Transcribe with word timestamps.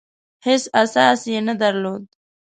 هېڅ 0.45 0.63
اساس 0.83 1.19
یې 1.31 1.39
نه 1.47 1.53
درلود. 1.61 2.03